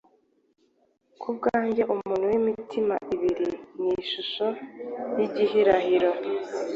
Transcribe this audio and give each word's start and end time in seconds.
Ku 1.21 1.27
bwanjye, 1.37 1.81
“umuntu 1.93 2.25
w’imitima 2.31 2.95
ibiri” 3.13 3.49
ni 3.79 3.89
ishusho 4.03 4.47
y’igihirahiro 5.17 6.09